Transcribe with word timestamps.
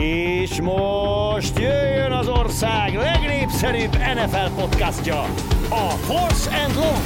És 0.00 0.60
most 0.60 1.58
jöjjön 1.58 2.12
az 2.12 2.28
ország 2.28 2.94
legnépszerűbb 2.94 3.92
NFL 3.92 4.60
podcastja, 4.60 5.20
a 5.68 5.90
Force 5.90 6.50
and 6.64 6.74
Long. 6.74 7.04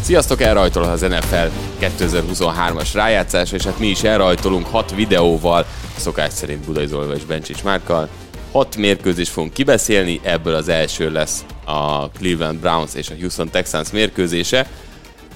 Sziasztok, 0.00 0.40
elrajtol 0.40 0.82
az 0.82 1.00
NFL 1.00 1.48
2023-as 1.80 2.88
rájátszása, 2.92 3.56
és 3.56 3.64
hát 3.64 3.78
mi 3.78 3.86
is 3.86 4.02
elrajtolunk 4.02 4.66
hat 4.66 4.94
videóval, 4.94 5.66
szokás 5.96 6.32
szerint 6.32 6.64
Budai 6.64 6.86
Zolva 6.86 7.14
és 7.14 7.24
Bencsics 7.24 7.62
Márkkal. 7.62 8.08
Hat 8.52 8.76
mérkőzést 8.76 9.30
fogunk 9.30 9.52
kibeszélni, 9.52 10.20
ebből 10.22 10.54
az 10.54 10.68
első 10.68 11.10
lesz 11.10 11.44
a 11.64 12.10
Cleveland 12.10 12.58
Browns 12.58 12.94
és 12.94 13.10
a 13.10 13.14
Houston 13.20 13.50
Texans 13.50 13.90
mérkőzése. 13.90 14.66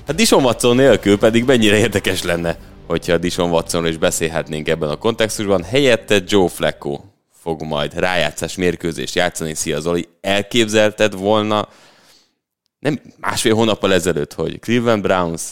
Hát 0.07 0.17
Dishon 0.17 0.45
Watson 0.45 0.77
nélkül 0.77 1.19
pedig 1.19 1.45
mennyire 1.45 1.77
érdekes 1.77 2.23
lenne, 2.23 2.59
hogyha 2.87 3.19
Dishon 3.19 3.51
Watsonról 3.51 3.91
is 3.91 3.97
beszélhetnénk 3.97 4.69
ebben 4.69 4.89
a 4.89 4.97
kontextusban. 4.97 5.63
Helyette 5.63 6.21
Joe 6.27 6.49
Flacco 6.49 7.01
fog 7.31 7.63
majd 7.63 7.95
rájátszás 7.95 8.57
mérkőzést 8.57 9.15
játszani. 9.15 9.55
Szia 9.55 9.81
Zoli, 9.81 10.09
elképzelted 10.21 11.19
volna 11.19 11.69
nem 12.79 13.01
másfél 13.21 13.55
hónappal 13.55 13.93
ezelőtt, 13.93 14.33
hogy 14.33 14.61
Cleveland 14.61 15.03
Browns, 15.03 15.43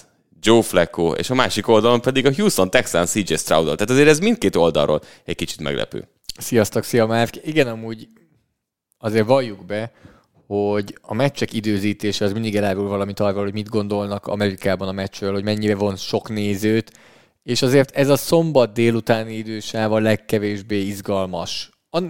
Joe 0.40 0.62
Flacco, 0.62 1.12
és 1.12 1.30
a 1.30 1.34
másik 1.34 1.68
oldalon 1.68 2.00
pedig 2.00 2.26
a 2.26 2.34
Houston 2.34 2.70
Texans 2.70 3.10
CJ 3.10 3.34
stroud 3.34 3.64
Tehát 3.64 3.90
azért 3.90 4.08
ez 4.08 4.18
mindkét 4.18 4.56
oldalról 4.56 5.00
egy 5.24 5.36
kicsit 5.36 5.60
meglepő. 5.60 6.08
Sziasztok, 6.38 6.84
szia 6.84 7.06
Márk. 7.06 7.46
Igen, 7.46 7.66
amúgy 7.66 8.08
azért 8.98 9.26
valljuk 9.26 9.66
be, 9.66 9.92
hogy 10.50 10.98
a 11.02 11.14
meccsek 11.14 11.52
időzítése 11.52 12.24
az 12.24 12.32
mindig 12.32 12.56
elárul 12.56 12.88
valamit 12.88 13.20
arról, 13.20 13.42
hogy 13.42 13.52
mit 13.52 13.68
gondolnak 13.68 14.26
Amerikában 14.26 14.88
a 14.88 14.92
meccsről, 14.92 15.32
hogy 15.32 15.44
mennyire 15.44 15.74
von 15.74 15.96
sok 15.96 16.28
nézőt, 16.28 16.92
és 17.42 17.62
azért 17.62 17.90
ez 17.90 18.08
a 18.08 18.16
szombat 18.16 18.72
délutáni 18.72 19.34
idősáv 19.34 19.92
a 19.92 19.98
legkevésbé 19.98 20.80
izgalmas. 20.80 21.70
A, 21.90 22.02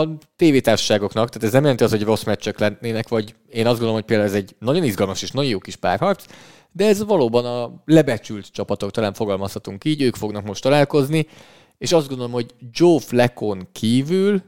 a 0.00 0.08
tévétársaságoknak, 0.36 1.28
tehát 1.28 1.46
ez 1.46 1.52
nem 1.52 1.62
jelenti 1.62 1.84
az, 1.84 1.90
hogy 1.90 2.02
rossz 2.02 2.22
meccsek 2.22 2.58
lennének, 2.58 3.08
vagy 3.08 3.34
én 3.48 3.66
azt 3.66 3.78
gondolom, 3.78 3.94
hogy 3.94 4.04
például 4.04 4.28
ez 4.28 4.34
egy 4.34 4.54
nagyon 4.58 4.84
izgalmas 4.84 5.22
és 5.22 5.30
nagyon 5.30 5.50
jó 5.50 5.58
kis 5.58 5.76
párharc, 5.76 6.24
de 6.72 6.86
ez 6.86 7.04
valóban 7.04 7.44
a 7.44 7.82
lebecsült 7.84 8.52
csapatok, 8.52 8.90
talán 8.90 9.12
fogalmazhatunk 9.12 9.84
így, 9.84 10.02
ők 10.02 10.14
fognak 10.14 10.44
most 10.44 10.62
találkozni, 10.62 11.26
és 11.78 11.92
azt 11.92 12.08
gondolom, 12.08 12.32
hogy 12.32 12.54
Joe 12.70 13.00
Fleckon 13.00 13.68
kívül 13.72 14.42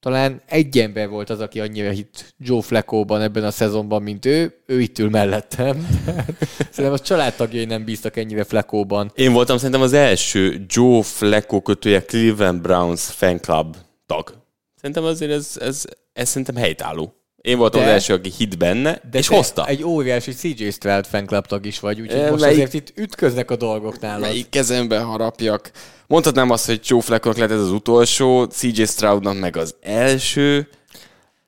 talán 0.00 0.42
egy 0.46 0.78
ember 0.78 1.08
volt 1.08 1.30
az, 1.30 1.40
aki 1.40 1.60
annyira 1.60 1.90
hitt 1.90 2.34
Joe 2.38 2.62
Fleckóban 2.62 3.20
ebben 3.20 3.44
a 3.44 3.50
szezonban, 3.50 4.02
mint 4.02 4.26
ő. 4.26 4.62
Ő 4.66 4.80
itt 4.80 4.98
ül 4.98 5.10
mellettem. 5.10 5.86
szerintem 6.70 6.92
a 6.92 6.98
családtagjai 6.98 7.64
nem 7.64 7.84
bíztak 7.84 8.16
ennyire 8.16 8.44
Fleckóban. 8.44 9.12
Én 9.14 9.32
voltam 9.32 9.56
szerintem 9.56 9.82
az 9.82 9.92
első 9.92 10.64
Joe 10.68 11.02
Flecko 11.02 11.62
kötője 11.62 12.04
Cleveland 12.04 12.60
Browns 12.60 13.02
fan 13.02 13.40
club 13.40 13.76
tag. 14.06 14.34
Szerintem 14.74 15.04
azért 15.04 15.32
ez, 15.32 15.56
ez, 15.60 15.84
ez 16.12 16.28
szerintem 16.28 16.56
helytálló. 16.56 17.19
Én 17.40 17.58
voltam 17.58 17.80
de, 17.80 17.86
az 17.86 17.92
első, 17.92 18.14
aki 18.14 18.30
hit 18.36 18.58
benne, 18.58 19.00
de 19.10 19.18
és 19.18 19.28
hozta. 19.28 19.66
Egy 19.66 19.82
óriási 19.82 20.32
CJ 20.32 20.68
Stroud 20.68 21.06
fanclub 21.06 21.46
tag 21.46 21.66
is 21.66 21.80
vagy, 21.80 22.00
úgyhogy 22.00 22.20
e, 22.20 22.30
most 22.30 22.42
melyik, 22.42 22.56
azért 22.56 22.74
itt 22.74 22.98
ütköznek 22.98 23.50
a 23.50 23.56
dolgok 23.56 24.00
nálad. 24.00 24.20
Melyik 24.20 24.48
kezembe 24.48 24.98
harapjak. 24.98 25.70
Mondhatnám 26.06 26.50
azt, 26.50 26.66
hogy 26.66 26.80
Joe 26.82 27.00
Flacconak 27.00 27.38
lett 27.38 27.50
ez 27.50 27.60
az 27.60 27.70
utolsó, 27.70 28.44
CJ 28.44 28.82
Stroudnak 28.82 29.38
meg 29.38 29.56
az 29.56 29.74
első. 29.80 30.68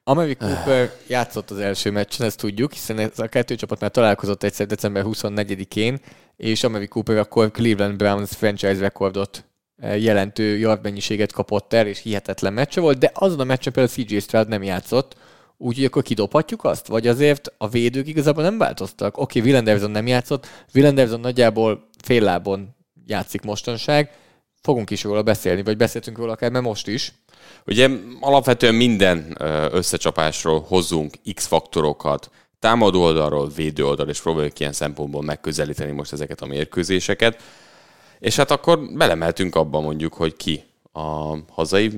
Amari 0.04 0.34
Cooper 0.34 0.92
játszott 1.06 1.50
az 1.50 1.58
első 1.58 1.90
meccsen, 1.90 2.26
ezt 2.26 2.38
tudjuk, 2.38 2.72
hiszen 2.72 2.98
ez 2.98 3.18
a 3.18 3.26
kettő 3.26 3.54
csapat 3.54 3.80
már 3.80 3.90
találkozott 3.90 4.42
egyszer 4.42 4.66
december 4.66 5.04
24-én, 5.06 6.00
és 6.36 6.64
Amari 6.64 6.86
Cooper 6.86 7.16
akkor 7.16 7.50
Cleveland 7.50 7.96
Browns 7.96 8.30
franchise 8.30 8.78
rekordot 8.78 9.44
eh, 9.76 10.02
jelentő 10.02 10.56
yard 10.56 10.82
mennyiséget 10.82 11.32
kapott 11.32 11.72
el, 11.72 11.86
és 11.86 12.02
hihetetlen 12.02 12.52
meccse 12.52 12.80
volt, 12.80 12.98
de 12.98 13.10
azon 13.14 13.40
a 13.40 13.44
meccsen 13.44 13.72
például 13.72 13.94
CJ 13.94 14.18
Stroud 14.18 14.48
nem 14.48 14.62
játszott, 14.62 15.16
Úgyhogy 15.64 15.84
akkor 15.84 16.02
kidobhatjuk 16.02 16.64
azt? 16.64 16.86
Vagy 16.86 17.06
azért 17.06 17.52
a 17.58 17.68
védők 17.68 18.06
igazából 18.08 18.42
nem 18.42 18.58
változtak? 18.58 19.18
Oké, 19.18 19.38
okay, 19.38 19.50
Will 19.50 19.58
Anderson 19.58 19.90
nem 19.90 20.06
játszott, 20.06 20.46
Will 20.74 20.86
Anderson 20.86 21.20
nagyjából 21.20 21.88
fél 22.02 22.22
lábon 22.22 22.74
játszik 23.06 23.42
mostanság, 23.42 24.10
fogunk 24.62 24.90
is 24.90 25.02
róla 25.02 25.22
beszélni, 25.22 25.62
vagy 25.62 25.76
beszéltünk 25.76 26.18
róla 26.18 26.32
akár, 26.32 26.50
mert 26.50 26.64
most 26.64 26.88
is. 26.88 27.12
Ugye 27.66 27.88
alapvetően 28.20 28.74
minden 28.74 29.36
összecsapásról 29.72 30.60
hozunk 30.60 31.14
X-faktorokat, 31.34 32.30
támadó 32.58 33.02
oldalról, 33.02 33.48
védő 33.48 33.84
oldalról, 33.84 34.12
és 34.12 34.20
próbáljuk 34.20 34.60
ilyen 34.60 34.72
szempontból 34.72 35.22
megközelíteni 35.22 35.92
most 35.92 36.12
ezeket 36.12 36.40
a 36.40 36.46
mérkőzéseket. 36.46 37.42
És 38.18 38.36
hát 38.36 38.50
akkor 38.50 38.92
belemeltünk 38.94 39.54
abba 39.54 39.80
mondjuk, 39.80 40.14
hogy 40.14 40.36
ki 40.36 40.64
a 40.92 41.36
hazai 41.48 41.90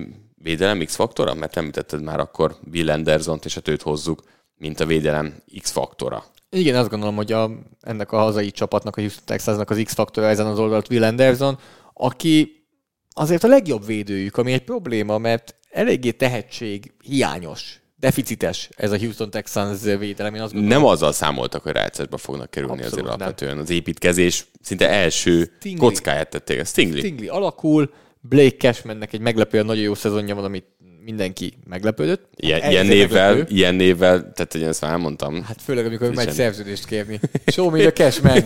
védelem 0.44 0.84
X-faktora? 0.84 1.34
Mert 1.34 1.56
említetted 1.56 2.02
már 2.02 2.20
akkor 2.20 2.56
Bill 2.62 2.90
anderson 2.90 3.38
és 3.44 3.54
hát 3.54 3.68
őt 3.68 3.82
hozzuk, 3.82 4.22
mint 4.56 4.80
a 4.80 4.86
védelem 4.86 5.34
X-faktora. 5.60 6.24
Igen, 6.50 6.76
azt 6.76 6.90
gondolom, 6.90 7.16
hogy 7.16 7.32
a, 7.32 7.50
ennek 7.80 8.12
a 8.12 8.16
hazai 8.16 8.50
csapatnak, 8.50 8.96
a 8.96 9.00
Houston 9.00 9.24
Texasnak 9.24 9.70
az 9.70 9.80
X-faktora 9.84 10.26
ezen 10.26 10.46
az 10.46 10.58
oldalt 10.58 10.90
Will 10.90 11.04
Anderson, 11.04 11.58
aki 11.94 12.66
azért 13.10 13.44
a 13.44 13.48
legjobb 13.48 13.86
védőjük, 13.86 14.36
ami 14.36 14.52
egy 14.52 14.64
probléma, 14.64 15.18
mert 15.18 15.54
eléggé 15.70 16.10
tehetség 16.10 16.92
hiányos 17.02 17.80
deficites 17.96 18.68
ez 18.76 18.92
a 18.92 18.98
Houston 18.98 19.30
Texans 19.30 19.82
védelem. 19.82 20.34
Én 20.34 20.40
azt 20.40 20.52
gondolom, 20.52 20.78
nem 20.78 20.88
azzal 20.88 21.12
számoltak, 21.12 21.62
hogy 21.62 21.72
rájátszásba 21.72 22.16
fognak 22.16 22.50
kerülni 22.50 22.82
Abszolút 22.82 22.92
azért 22.92 23.06
alapvetően. 23.06 23.58
Az 23.58 23.70
építkezés 23.70 24.46
szinte 24.60 24.88
első 24.90 25.52
Stingley. 25.58 25.88
kockáját 25.88 26.30
tették. 26.30 26.66
Stingley. 26.66 26.98
Stingley 26.98 27.34
alakul, 27.34 27.90
Blake 28.28 28.56
Cashmannek 28.56 29.12
egy 29.12 29.20
meglepően 29.20 29.66
nagyon 29.66 29.82
jó 29.82 29.94
szezonja 29.94 30.34
van, 30.34 30.44
amit 30.44 30.64
mindenki 31.04 31.52
meglepődött. 31.68 32.28
Ilyen, 32.36 32.60
hát 32.60 32.70
ilyen 32.70 32.86
névvel, 32.86 33.28
meglepő. 33.28 33.54
ilyen 33.54 33.74
névvel, 33.74 34.32
tehát 34.32 34.52
hogy 34.52 34.62
ezt 34.62 34.80
már 34.80 34.90
elmondtam. 34.90 35.42
Hát 35.42 35.62
főleg, 35.62 35.86
amikor 35.86 36.14
megy 36.14 36.32
szerződést 36.32 36.86
kérni. 36.86 37.20
Show 37.46 37.70
me 37.70 37.78
the 37.78 37.92
Cashman. 37.92 38.42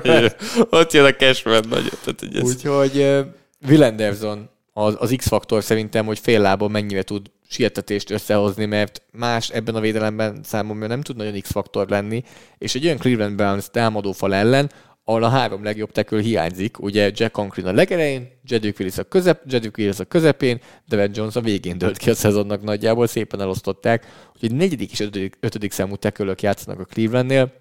Ott 0.80 0.92
jön 0.92 1.04
a 1.04 1.14
Cashman 1.14 1.64
nagyon. 1.68 1.90
Tehát, 2.04 2.20
hogy 2.20 2.36
ez... 2.36 2.42
Úgyhogy 2.42 2.96
uh, 2.96 3.26
Will 3.68 3.82
Anderson 3.82 4.50
az, 4.72 4.96
az 4.98 5.14
X-faktor 5.16 5.62
szerintem, 5.62 6.06
hogy 6.06 6.18
fél 6.18 6.40
lábon 6.40 6.70
mennyire 6.70 7.02
tud 7.02 7.30
sietetést 7.48 8.10
összehozni, 8.10 8.64
mert 8.64 9.02
más 9.12 9.48
ebben 9.50 9.74
a 9.74 9.80
védelemben 9.80 10.40
számomra 10.44 10.86
nem 10.86 11.00
tud 11.00 11.16
nagyon 11.16 11.40
X-faktor 11.40 11.88
lenni, 11.88 12.22
és 12.58 12.74
egy 12.74 12.84
olyan 12.84 12.98
Cleveland 12.98 13.36
Browns 13.36 13.70
támadófal 13.70 14.34
ellen, 14.34 14.70
ahol 15.08 15.22
a 15.22 15.28
három 15.28 15.62
legjobb 15.64 15.92
tekül 15.92 16.20
hiányzik. 16.20 16.82
Ugye 16.82 17.10
Jack 17.14 17.32
Conklin 17.32 17.66
a 17.66 17.72
legelején, 17.72 18.28
Jedrick 18.44 18.78
Willis 18.78 18.98
a, 18.98 19.02
közep, 19.02 19.42
Jedrick 19.46 19.78
Willis 19.78 19.98
a 19.98 20.04
közepén, 20.04 20.60
Devin 20.86 21.10
Jones 21.14 21.36
a 21.36 21.40
végén 21.40 21.78
dölt 21.78 21.96
ki 21.96 22.10
a 22.10 22.14
szezonnak 22.14 22.62
nagyjából, 22.62 23.06
szépen 23.06 23.40
elosztották. 23.40 24.06
Úgyhogy 24.34 24.54
negyedik 24.54 24.92
és 24.92 25.00
ötödik, 25.00 25.36
ötödik 25.40 25.72
számú 25.72 25.96
tekölök 25.96 26.42
játszanak 26.42 26.80
a 26.80 26.84
Clevelandnél. 26.84 27.52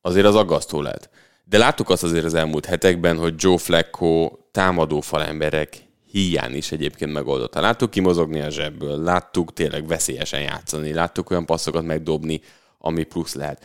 Azért 0.00 0.26
az 0.26 0.34
aggasztó 0.34 0.80
lehet. 0.80 1.10
De 1.44 1.58
láttuk 1.58 1.90
azt 1.90 2.02
azért 2.02 2.24
az 2.24 2.34
elmúlt 2.34 2.66
hetekben, 2.66 3.16
hogy 3.16 3.34
Joe 3.36 3.58
Flacco 3.58 4.30
támadó 4.50 5.00
falemberek 5.00 5.76
hiány 6.10 6.54
is 6.54 6.72
egyébként 6.72 7.12
megoldotta. 7.12 7.60
Láttuk 7.60 7.90
kimozogni 7.90 8.40
a 8.40 8.50
zsebből, 8.50 9.02
láttuk 9.02 9.52
tényleg 9.52 9.86
veszélyesen 9.86 10.40
játszani, 10.40 10.92
láttuk 10.92 11.30
olyan 11.30 11.46
passzokat 11.46 11.84
megdobni, 11.84 12.40
ami 12.78 13.04
plusz 13.04 13.34
lehet 13.34 13.64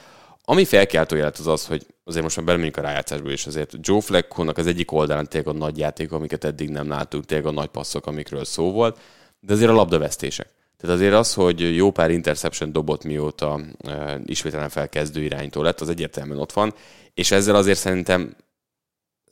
ami 0.52 0.66
felkeltő 0.66 1.18
jelet 1.18 1.38
az 1.38 1.47
az, 1.47 1.66
hogy 1.66 1.86
azért 2.11 2.23
most 2.23 2.38
már 2.38 2.45
belemegyünk 2.45 2.77
a 2.77 2.81
rájátszásba 2.81 3.31
is, 3.31 3.45
azért 3.45 3.75
Joe 3.79 4.01
Flacco-nak 4.01 4.57
az 4.57 4.67
egyik 4.67 4.91
oldalán 4.91 5.27
tényleg 5.27 5.55
a 5.55 5.57
nagy 5.57 5.77
játék, 5.77 6.11
amiket 6.11 6.44
eddig 6.44 6.69
nem 6.69 6.89
láttunk, 6.89 7.25
tényleg 7.25 7.47
a 7.47 7.51
nagy 7.51 7.67
passzok, 7.67 8.05
amikről 8.05 8.45
szó 8.45 8.72
volt, 8.72 8.99
de 9.39 9.53
azért 9.53 9.69
a 9.69 9.73
labdavesztések. 9.73 10.47
Tehát 10.77 10.95
azért 10.95 11.13
az, 11.13 11.33
hogy 11.33 11.75
jó 11.75 11.91
pár 11.91 12.11
interception 12.11 12.72
dobott 12.72 13.03
mióta 13.03 13.59
e, 13.79 14.19
ismételen 14.25 14.69
felkezdő 14.69 15.22
iránytól 15.22 15.63
lett, 15.63 15.81
az 15.81 15.90
egyértelműen 15.90 16.40
ott 16.40 16.52
van, 16.52 16.73
és 17.13 17.31
ezzel 17.31 17.55
azért 17.55 17.79
szerintem 17.79 18.35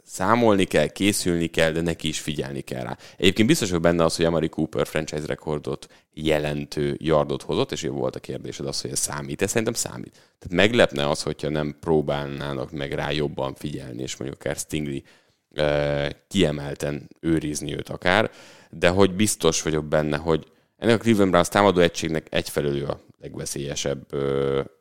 számolni 0.10 0.64
kell, 0.64 0.88
készülni 0.88 1.48
kell, 1.48 1.72
de 1.72 1.82
neki 1.82 2.08
is 2.08 2.20
figyelni 2.20 2.62
kell 2.62 2.84
rá. 2.84 2.98
Egyébként 3.18 3.48
biztos 3.48 3.68
vagyok 3.68 3.84
benne 3.84 4.04
az, 4.04 4.16
hogy 4.16 4.26
Amari 4.26 4.50
Cooper 4.50 4.88
franchise 4.88 5.26
rekordot 5.26 5.88
jelentő 6.14 6.98
yardot 7.00 7.42
hozott, 7.42 7.72
és 7.72 7.84
jó 7.84 7.94
volt 7.94 8.16
a 8.16 8.20
kérdésed 8.20 8.66
az, 8.66 8.82
hogy 8.82 8.92
ez 8.92 9.00
számít. 9.00 9.42
Ez 9.42 9.50
szerintem 9.50 9.74
számít. 9.74 10.12
Tehát 10.12 10.68
meglepne 10.68 11.10
az, 11.10 11.24
hogyha 11.24 11.50
nem 11.50 11.76
próbálnának 11.80 12.72
meg 12.72 12.92
rá 12.92 13.12
jobban 13.12 13.54
figyelni, 13.56 14.02
és 14.02 14.18
mondjuk 14.18 14.42
akár 14.42 14.56
Stingley 14.56 15.00
uh, 15.50 16.10
kiemelten 16.28 17.10
őrizni 17.20 17.76
őt 17.76 17.90
akár, 17.90 18.32
de 18.70 18.90
hogy 18.90 19.14
biztos 19.14 19.62
vagyok 19.62 19.86
benne, 19.86 20.18
hogy 20.18 20.46
ennek 20.78 20.96
a 20.96 20.98
Cleveland 20.98 21.30
Browns 21.30 21.48
támadó 21.48 21.80
egységnek 21.80 22.28
egyfelől 22.30 22.86
a 22.86 23.00
legveszélyesebb 23.22 24.14
uh, 24.14 24.20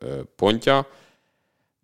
uh, 0.01 0.19
pontja, 0.35 0.87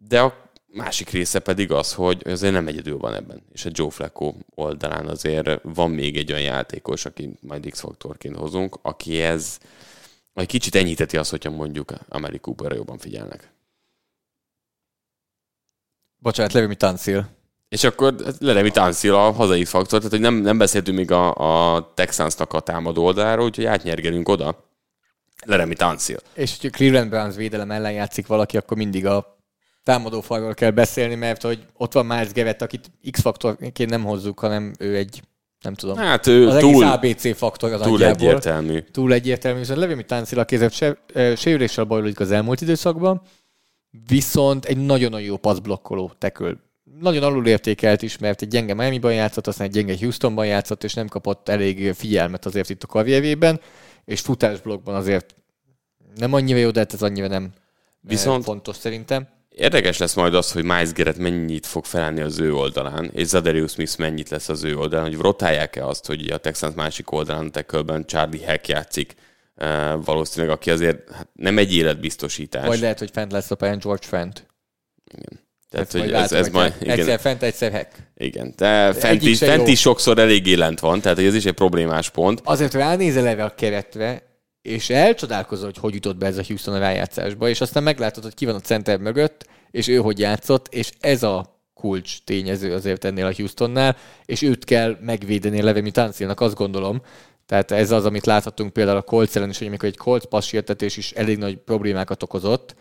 de 0.08 0.22
a 0.22 0.45
másik 0.76 1.10
része 1.10 1.40
pedig 1.40 1.72
az, 1.72 1.94
hogy 1.94 2.22
azért 2.26 2.54
nem 2.54 2.68
egyedül 2.68 2.98
van 2.98 3.14
ebben. 3.14 3.44
És 3.54 3.66
a 3.66 3.70
Joe 3.74 3.90
Flacco 3.90 4.34
oldalán 4.56 5.08
azért 5.08 5.60
van 5.64 5.92
még 5.92 6.18
egy 6.18 6.32
olyan 6.32 6.44
játékos, 6.44 7.06
aki 7.06 7.38
majd 7.42 7.70
X-faktorként 7.70 8.36
hozunk, 8.36 8.78
aki 8.82 9.22
ez 9.22 9.58
egy 10.34 10.48
kicsit 10.48 10.76
enyhíteti 10.76 11.18
azt, 11.18 11.30
hogyha 11.30 11.50
mondjuk 11.50 11.94
Amari 12.10 12.40
Cooperre 12.40 12.76
jobban 12.76 12.98
figyelnek. 12.98 13.54
Bocsánat, 16.18 16.54
Levimi 16.54 16.76
Tancil. 16.76 17.28
És 17.70 17.84
akkor 17.84 18.16
Leremi 18.40 18.72
Tanszil 18.72 19.16
a 19.16 19.32
hazai 19.32 19.66
faktor, 19.66 19.98
tehát 19.98 20.14
hogy 20.14 20.20
nem, 20.20 20.36
nem 20.36 20.58
beszéltünk 20.58 20.98
még 20.98 21.12
a, 21.12 21.76
a 21.76 21.92
Texansnak 21.94 22.54
a 22.54 22.60
támadó 22.60 23.04
oldaláról, 23.04 23.46
úgyhogy 23.46 23.66
átnyergelünk 23.66 24.30
oda. 24.30 24.70
Leremi 25.46 25.76
Tanszil. 25.76 26.20
És 26.34 26.52
hogyha 26.52 26.78
Cleveland 26.78 27.10
Browns 27.10 27.36
védelem 27.36 27.72
ellen 27.72 27.92
játszik 27.92 28.28
valaki, 28.28 28.58
akkor 28.58 28.78
mindig 28.78 29.06
a 29.06 29.35
támadó 29.86 30.22
falról 30.22 30.54
kell 30.54 30.72
beszélni, 30.72 31.16
mert 31.16 31.42
hogy 31.42 31.66
ott 31.78 31.94
van 31.94 32.06
Miles 32.06 32.34
Garrett, 32.34 32.62
akit 32.62 32.92
X-faktorként 33.12 33.90
nem 33.90 34.04
hozzuk, 34.04 34.40
hanem 34.40 34.74
ő 34.80 34.96
egy, 34.96 35.22
nem 35.62 35.74
tudom, 35.74 35.98
Hát 35.98 36.28
ő 36.28 36.48
az 36.48 36.60
túl, 36.60 36.84
ABC 36.84 37.38
faktor 37.38 37.74
az 37.74 37.82
túl 37.82 37.92
nagyjából. 37.92 38.28
egyértelmű. 38.28 38.80
Túl 38.80 39.14
egyértelmű, 39.14 39.60
viszont 39.60 39.80
Levimi 39.80 40.04
Táncil 40.06 40.40
a 40.40 40.46
kézebb 40.46 40.72
se, 40.72 40.98
sérüléssel 41.36 41.84
bajlódik 41.84 42.20
az 42.20 42.32
elmúlt 42.32 42.62
időszakban, 42.62 43.22
viszont 44.08 44.66
egy 44.66 44.78
nagyon-nagyon 44.78 45.26
jó 45.26 45.38
passzblokkoló 45.38 46.12
tekül. 46.18 46.60
Nagyon 47.00 47.24
alulértékelt 47.24 48.02
is, 48.02 48.18
mert 48.18 48.42
egy 48.42 48.48
gyenge 48.48 48.74
Miami-ban 48.74 49.14
játszott, 49.14 49.48
aztán 49.48 49.68
egy 49.68 49.74
gyenge 49.74 49.96
Houstonban 50.00 50.46
játszott, 50.46 50.84
és 50.84 50.94
nem 50.94 51.08
kapott 51.08 51.50
elég 51.50 51.94
figyelmet 51.94 52.46
azért 52.46 52.70
itt 52.70 52.84
a 52.84 52.88
karrierjében, 52.88 53.60
és 54.06 54.20
futásblokkban 54.22 54.96
azért 54.96 55.36
nem 56.16 56.34
annyira 56.34 56.58
jó, 56.58 56.70
de 56.72 56.80
hát 56.80 56.94
ez 56.94 57.02
annyira 57.02 57.28
nem 57.28 57.52
Viszont... 58.02 58.44
fontos 58.44 58.76
szerintem. 58.76 59.28
Érdekes 59.56 59.98
lesz 59.98 60.14
majd 60.14 60.36
az, 60.36 60.52
hogy 60.52 60.64
Miles 60.64 60.94
Garrett 60.94 61.18
mennyit 61.18 61.66
fog 61.66 61.86
felállni 61.86 62.22
az 62.22 62.40
ő 62.40 62.54
oldalán, 62.54 63.10
és 63.14 63.28
Zadarius 63.28 63.72
Smith 63.72 64.00
mennyit 64.00 64.30
lesz 64.30 64.50
az 64.50 64.64
ő 64.64 64.78
oldalán, 64.78 65.06
hogy 65.06 65.18
rotálják-e 65.18 65.86
azt, 65.86 66.06
hogy 66.06 66.30
a 66.30 66.38
Texans 66.38 66.76
másik 66.76 67.12
oldalán, 67.12 67.52
tackle 67.52 68.04
Charlie 68.06 68.40
Heck 68.40 68.68
játszik, 68.68 69.14
eh, 69.56 69.94
valószínűleg, 70.06 70.56
aki 70.56 70.72
azért 70.72 71.12
hát 71.12 71.28
nem 71.34 71.58
egy 71.58 71.76
életbiztosítás. 71.76 72.68
Vagy 72.68 72.80
lehet, 72.80 73.00
hogy 73.00 73.10
fent 73.14 73.32
lesz 73.32 73.52
a 73.52 73.56
pályán 73.56 73.80
George 73.80 74.08
Fent. 74.08 74.48
Tehát, 75.70 75.86
Ezt 75.86 75.92
hogy 75.92 76.02
ez, 76.02 76.20
látom, 76.22 76.38
ez 76.38 76.44
hogy 76.44 76.54
majd, 76.54 76.74
Egyszer 76.80 77.00
igen, 77.00 77.18
fent, 77.18 77.44
egyszer 77.44 77.72
hack. 77.72 77.92
igen. 78.16 78.54
De 78.58 78.94
fent 78.94 79.22
is, 79.22 79.38
fent 79.38 79.68
is 79.68 79.80
sokszor 79.80 80.20
eléggé 80.20 80.54
lent 80.54 80.80
van, 80.80 81.02
tehát 81.02 81.18
hogy 81.18 81.28
ez 81.28 81.36
is 81.36 81.46
egy 81.46 81.54
problémás 81.54 82.10
pont. 82.10 82.42
Azért 82.44 82.74
ránézel 82.74 83.28
erre 83.28 83.44
a 83.44 83.56
keretre, 83.56 84.24
és 84.66 84.90
elcsodálkozol, 84.90 85.66
hogy 85.66 85.78
hogy 85.78 85.94
jutott 85.94 86.18
be 86.18 86.26
ez 86.26 86.38
a 86.38 86.44
Houston 86.48 86.74
a 86.74 86.80
rájátszásba, 86.80 87.50
és 87.50 87.62
aztán 87.62 87.84
meglátod, 87.84 88.24
hogy 88.24 88.34
ki 88.34 88.46
van 88.46 88.56
a 88.56 88.60
center 88.60 89.00
mögött, 89.00 89.48
és 89.72 89.88
ő 89.88 89.98
hogy 89.98 90.20
játszott, 90.20 90.74
és 90.74 90.92
ez 91.00 91.24
a 91.24 91.60
kulcs 91.74 92.24
tényező 92.24 92.74
azért 92.74 93.06
ennél 93.06 93.26
a 93.26 93.34
Houstonnál, 93.36 93.98
és 94.26 94.42
őt 94.42 94.64
kell 94.64 94.98
megvédeni 95.02 95.62
Levemi 95.62 95.92
Tancilnak, 95.92 96.42
azt 96.42 96.56
gondolom. 96.56 97.02
Tehát 97.46 97.72
ez 97.72 97.92
az, 97.92 98.06
amit 98.06 98.26
láthatunk 98.26 98.74
például 98.74 98.98
a 98.98 99.02
Colts 99.02 99.36
ellen 99.36 99.50
is, 99.50 99.58
hogy 99.58 99.68
amikor 99.68 99.90
egy 99.90 99.98
Colts 99.98 100.26
passértetés 100.26 100.98
is 100.98 101.12
elég 101.12 101.38
nagy 101.38 101.58
problémákat 101.58 102.24
okozott, 102.24 102.76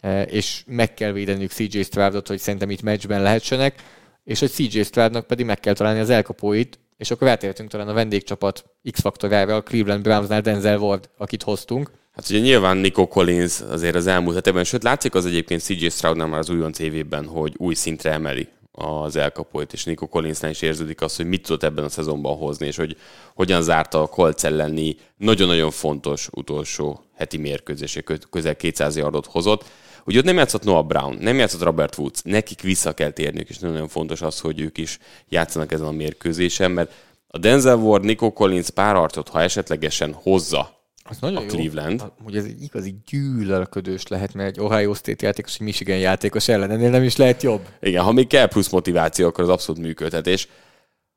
eh, 0.00 0.32
és 0.32 0.62
meg 0.66 0.94
kell 0.94 1.12
védeniük 1.12 1.50
CJ 1.50 1.80
Stroudot, 1.80 2.28
hogy 2.28 2.38
szerintem 2.38 2.70
itt 2.70 2.82
meccsben 2.82 3.22
lehessenek, 3.22 3.82
és 4.24 4.40
hogy 4.40 4.50
CJ 4.50 4.80
Stroudnak 4.80 5.26
pedig 5.26 5.46
meg 5.46 5.60
kell 5.60 5.74
találni 5.74 6.00
az 6.00 6.10
elkapóit, 6.10 6.78
és 6.96 7.10
akkor 7.10 7.26
rátértünk 7.26 7.70
talán 7.70 7.88
a 7.88 7.92
vendégcsapat 7.92 8.64
X-faktorára, 8.90 9.56
a 9.56 9.62
Cleveland 9.62 10.02
Brownsnál 10.02 10.40
Denzel 10.40 10.78
Ward, 10.78 11.10
akit 11.16 11.42
hoztunk. 11.42 11.90
Hát 12.12 12.30
ugye 12.30 12.38
nyilván 12.38 12.76
Nico 12.76 13.06
Collins 13.06 13.60
azért 13.60 13.94
az 13.94 14.06
elmúlt 14.06 14.34
hetekben, 14.34 14.64
sőt 14.64 14.82
látszik 14.82 15.14
az 15.14 15.26
egyébként 15.26 15.62
CJ 15.62 15.88
Stroudnál 15.88 16.26
már 16.26 16.38
az 16.38 16.50
újonc 16.50 16.78
évében, 16.78 17.26
hogy 17.26 17.54
új 17.56 17.74
szintre 17.74 18.12
emeli 18.12 18.48
az 18.72 19.16
elkapóit, 19.16 19.72
és 19.72 19.84
Nico 19.84 20.06
Collinsnál 20.06 20.50
is 20.50 20.62
érződik 20.62 21.00
az, 21.00 21.16
hogy 21.16 21.26
mit 21.26 21.42
tudott 21.42 21.62
ebben 21.62 21.84
a 21.84 21.88
szezonban 21.88 22.36
hozni, 22.36 22.66
és 22.66 22.76
hogy 22.76 22.96
hogyan 23.34 23.62
zárta 23.62 24.02
a 24.02 24.06
Colts 24.06 24.44
elleni 24.44 24.96
nagyon-nagyon 25.16 25.70
fontos 25.70 26.28
utolsó 26.32 27.04
heti 27.14 27.36
mérkőzésé, 27.36 28.00
kö- 28.00 28.28
közel 28.30 28.56
200 28.56 28.96
yardot 28.96 29.26
hozott. 29.26 29.64
Ugye 30.06 30.18
ott 30.18 30.24
nem 30.24 30.36
játszott 30.36 30.64
Noah 30.64 30.86
Brown, 30.86 31.16
nem 31.20 31.38
játszott 31.38 31.62
Robert 31.62 31.98
Woods, 31.98 32.20
nekik 32.22 32.60
vissza 32.60 32.92
kell 32.92 33.10
térniük, 33.10 33.48
és 33.48 33.58
nagyon 33.58 33.88
fontos 33.88 34.22
az, 34.22 34.40
hogy 34.40 34.60
ők 34.60 34.78
is 34.78 34.98
játszanak 35.28 35.72
ezen 35.72 35.86
a 35.86 35.90
mérkőzésen, 35.90 36.70
mert 36.70 36.92
a 37.26 37.38
Denzel 37.38 37.76
Ward, 37.76 38.04
Nico 38.04 38.32
Collins 38.32 38.70
párharcot, 38.70 39.28
ha 39.28 39.40
esetlegesen 39.40 40.12
hozza 40.12 40.80
Az 41.04 41.18
nagyon 41.18 41.36
a 41.36 41.40
jó. 41.40 41.46
Cleveland, 41.46 42.12
Hogy 42.24 42.36
ez 42.36 42.44
egy 42.44 42.62
igazi 42.62 42.94
gyűlölködős 43.06 44.06
lehet, 44.06 44.34
mert 44.34 44.48
egy 44.48 44.60
Ohio 44.62 44.94
State 44.94 45.26
játékos, 45.26 45.54
egy 45.54 45.60
Michigan 45.60 45.98
játékos 45.98 46.48
ellen, 46.48 46.70
ennél 46.70 46.90
nem 46.90 47.02
is 47.02 47.16
lehet 47.16 47.42
jobb. 47.42 47.68
Igen, 47.80 48.04
ha 48.04 48.12
még 48.12 48.26
kell 48.26 48.46
plusz 48.46 48.70
motiváció, 48.70 49.26
akkor 49.26 49.44
az 49.44 49.50
abszolút 49.50 49.82
működhetés. 49.82 50.48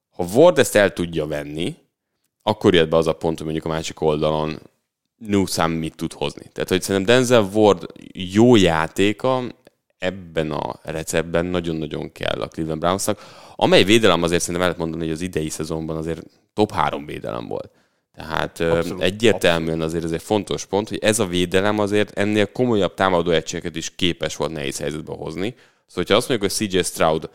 Ha 0.09 0.25
Ward 0.33 0.57
ezt 0.57 0.75
el 0.75 0.93
tudja 0.93 1.27
venni, 1.27 1.75
akkor 2.41 2.73
jött 2.73 2.89
be 2.89 2.97
az 2.97 3.07
a 3.07 3.13
pont, 3.13 3.37
hogy 3.37 3.45
mondjuk 3.45 3.65
a 3.65 3.69
másik 3.69 4.01
oldalon 4.01 4.59
Newsam 5.19 5.71
mit 5.71 5.95
tud 5.95 6.13
hozni. 6.13 6.43
Tehát, 6.53 6.69
hogy 6.69 6.81
szerintem 6.81 7.15
Denzel 7.15 7.49
Ward 7.53 7.85
jó 8.13 8.55
játéka 8.55 9.43
ebben 9.97 10.51
a 10.51 10.79
receptben 10.83 11.45
nagyon-nagyon 11.45 12.11
kell 12.11 12.41
a 12.41 12.47
Cleveland 12.47 12.79
Brownsnak, 12.79 13.19
amely 13.55 13.83
védelem 13.83 14.23
azért 14.23 14.41
szerintem 14.41 14.61
el 14.61 14.67
lehet 14.67 14.81
mondani, 14.81 15.03
hogy 15.03 15.13
az 15.13 15.21
idei 15.21 15.49
szezonban 15.49 15.97
azért 15.97 16.23
top 16.53 16.71
három 16.71 17.05
védelem 17.05 17.47
volt. 17.47 17.71
Tehát 18.15 18.59
Abszolút, 18.59 19.01
egyértelműen 19.01 19.81
azért 19.81 20.03
ez 20.03 20.11
egy 20.11 20.21
fontos 20.21 20.65
pont, 20.65 20.89
hogy 20.89 20.97
ez 20.97 21.19
a 21.19 21.25
védelem 21.25 21.79
azért 21.79 22.17
ennél 22.17 22.51
komolyabb 22.51 22.93
támadó 22.93 23.31
egységeket 23.31 23.75
is 23.75 23.95
képes 23.95 24.35
volt 24.35 24.51
nehéz 24.51 24.79
helyzetbe 24.79 25.13
hozni. 25.13 25.55
Szóval, 25.87 26.03
ha 26.07 26.15
azt 26.15 26.29
mondjuk, 26.29 26.51
hogy 26.51 26.69
CJ 26.69 26.79
Stroud 26.79 27.29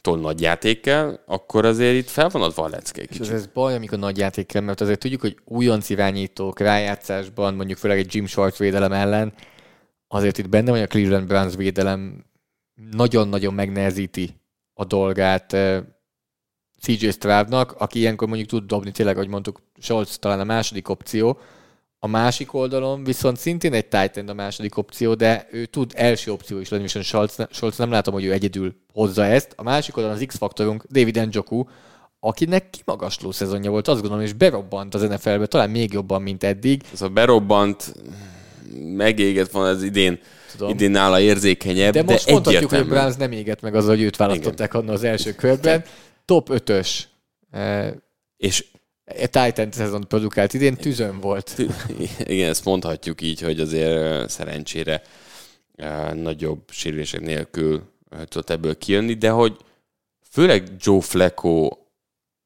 tól 0.00 0.18
nagy 0.18 0.40
játék 0.40 0.80
kell, 0.80 1.20
akkor 1.26 1.64
azért 1.64 1.96
itt 1.96 2.08
fel 2.08 2.28
van 2.28 2.42
adva 2.42 2.62
a 2.62 2.68
lecke 2.68 3.00
egy 3.00 3.08
És 3.10 3.18
ez, 3.18 3.28
ez 3.28 3.46
baj, 3.46 3.74
amikor 3.74 3.98
nagy 3.98 4.18
játék 4.18 4.46
kell, 4.46 4.62
mert 4.62 4.80
azért 4.80 4.98
tudjuk, 4.98 5.20
hogy 5.20 5.38
újonc 5.44 5.90
irányítók 5.90 6.60
rájátszásban, 6.60 7.54
mondjuk 7.54 7.78
főleg 7.78 7.98
egy 7.98 8.14
Jim 8.14 8.26
Schwartz 8.26 8.58
védelem 8.58 8.92
ellen, 8.92 9.32
azért 10.08 10.38
itt 10.38 10.48
benne 10.48 10.70
van, 10.70 10.82
a 10.82 10.86
Cleveland 10.86 11.26
Browns 11.26 11.54
védelem 11.54 12.24
nagyon-nagyon 12.90 13.54
megnehezíti 13.54 14.40
a 14.74 14.84
dolgát 14.84 15.52
eh, 15.52 15.82
CJ 16.80 17.08
Stroudnak, 17.08 17.72
aki 17.72 17.98
ilyenkor 17.98 18.28
mondjuk 18.28 18.48
tud 18.48 18.64
dobni, 18.64 18.90
tényleg, 18.90 19.16
ahogy 19.16 19.28
mondtuk, 19.28 19.60
Scholz 19.78 20.18
talán 20.18 20.40
a 20.40 20.44
második 20.44 20.88
opció, 20.88 21.38
a 22.02 22.06
másik 22.06 22.54
oldalon 22.54 23.04
viszont 23.04 23.36
szintén 23.36 23.72
egy 23.72 23.86
tight 23.86 24.16
end 24.16 24.28
a 24.28 24.34
második 24.34 24.76
opció, 24.76 25.14
de 25.14 25.48
ő 25.50 25.66
tud 25.66 25.92
első 25.96 26.32
opció 26.32 26.58
is 26.58 26.68
lenni, 26.68 26.82
viszont 26.82 27.04
Scholz, 27.04 27.36
Scholz 27.50 27.76
nem 27.76 27.90
látom, 27.90 28.14
hogy 28.14 28.24
ő 28.24 28.32
egyedül 28.32 28.74
hozza 28.92 29.24
ezt. 29.24 29.52
A 29.56 29.62
másik 29.62 29.96
oldalon 29.96 30.16
az 30.16 30.24
X-faktorunk 30.26 30.84
David 30.90 31.28
Njoku, 31.30 31.64
akinek 32.20 32.70
kimagasló 32.70 33.30
szezonja 33.30 33.70
volt, 33.70 33.88
azt 33.88 34.00
gondolom, 34.00 34.24
és 34.24 34.32
berobbant 34.32 34.94
az 34.94 35.02
NFL-be, 35.02 35.46
talán 35.46 35.70
még 35.70 35.92
jobban, 35.92 36.22
mint 36.22 36.44
eddig. 36.44 36.82
Ez 36.92 37.02
a 37.02 37.08
berobbant, 37.08 37.94
megégett 38.96 39.50
van 39.50 39.66
az 39.66 39.82
idén, 39.82 40.18
Tudom. 40.50 40.68
idén 40.68 40.90
nála 40.90 41.20
érzékenyebb, 41.20 41.92
De 41.92 42.02
de, 42.02 42.12
most 42.12 42.26
de 42.26 42.32
mondhatjuk, 42.32 42.70
hogy. 42.70 42.86
Browns 42.86 43.16
nem 43.16 43.32
égett 43.32 43.60
meg 43.60 43.74
azzal, 43.74 43.90
hogy 43.90 44.02
őt 44.02 44.16
választották 44.16 44.74
annak 44.74 44.94
az 44.94 45.04
első 45.04 45.32
körben. 45.32 45.84
Top 46.24 46.48
5-ös 46.52 46.88
eh, 47.50 47.92
És 48.36 48.64
Titan 49.14 49.70
szezon 49.70 50.08
produkált 50.08 50.52
idén, 50.54 50.76
tüzön 50.76 51.20
volt. 51.20 51.56
igen, 52.24 52.48
ezt 52.48 52.64
mondhatjuk 52.64 53.20
így, 53.20 53.40
hogy 53.40 53.60
azért 53.60 54.28
szerencsére 54.30 55.02
nagyobb 56.12 56.60
sérülések 56.70 57.20
nélkül 57.20 57.82
tudott 58.24 58.50
ebből 58.50 58.78
kijönni, 58.78 59.14
de 59.14 59.30
hogy 59.30 59.56
főleg 60.30 60.68
Joe 60.78 61.00
Flacco 61.00 61.68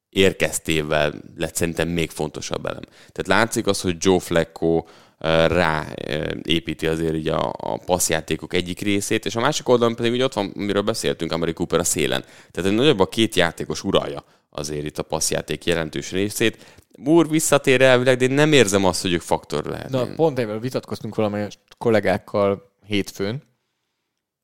érkeztével 0.09 1.14
lett 1.37 1.54
szerintem 1.54 1.88
még 1.88 2.11
fontosabb 2.11 2.66
elem. 2.66 2.83
Tehát 2.85 3.26
látszik 3.26 3.66
az, 3.66 3.80
hogy 3.80 3.97
Joe 3.99 4.18
Flacco 4.18 4.85
rá 5.47 5.87
építi 6.42 6.87
azért 6.87 7.14
így 7.14 7.28
a, 7.28 7.52
a 7.56 7.76
passzjátékok 7.87 8.54
egyik 8.54 8.80
részét, 8.80 9.26
és 9.26 9.37
a 9.37 9.40
másik 9.40 9.68
oldalon 9.68 9.97
pedig 9.97 10.12
ugye 10.12 10.25
ott 10.25 10.33
van, 10.33 10.52
amiről 10.56 10.83
beszéltünk, 10.83 11.33
Amari 11.33 11.52
Cooper 11.52 11.78
a 11.78 11.85
szélen. 11.85 12.25
Tehát 12.50 12.71
hogy 12.71 12.78
nagyobb 12.78 13.00
a 13.00 13.09
két 13.09 13.35
játékos 13.35 13.85
uralja 13.85 14.25
azért 14.57 14.85
itt 14.85 14.99
a 14.99 15.03
passzjáték 15.03 15.65
jelentős 15.65 16.11
részét. 16.11 16.77
Moore 16.99 17.29
visszatér 17.29 17.83
elvileg, 17.83 18.17
de 18.17 18.25
én 18.25 18.31
nem 18.31 18.53
érzem 18.53 18.85
azt, 18.85 19.03
hogy 19.03 19.13
ők 19.13 19.21
faktor 19.21 19.65
lehet. 19.65 19.91
Na, 19.91 20.15
pont 20.15 20.39
ezzel 20.39 20.59
vitatkoztunk 20.59 21.15
valamelyik 21.15 21.53
kollégákkal 21.79 22.73
hétfőn. 22.87 23.43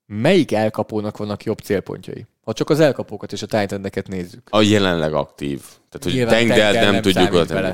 Melyik 0.05 0.51
elkapónak 0.51 1.17
vannak 1.17 1.43
jobb 1.43 1.57
célpontjai? 1.57 2.25
Ha 2.43 2.53
csak 2.53 2.69
az 2.69 2.79
elkapókat 2.79 3.31
és 3.31 3.41
a 3.41 3.45
titan 3.45 3.89
nézzük. 4.07 4.47
A 4.49 4.61
jelenleg 4.61 5.13
aktív. 5.13 5.59
Tehát, 5.59 6.03
hogy 6.03 6.13
Nyilván 6.13 6.33
Tengdelt 6.33 6.75
nem, 6.75 6.91
nem 6.91 7.01
tudjuk 7.01 7.33
oda 7.33 7.45
tenni. 7.45 7.73